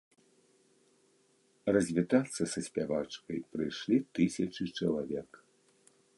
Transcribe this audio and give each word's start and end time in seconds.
Развітацца 1.77 2.41
са 2.55 2.59
спявачкай 2.69 3.39
прыйшлі 3.53 3.97
тысячы 4.21 4.63
чалавек. 4.77 5.29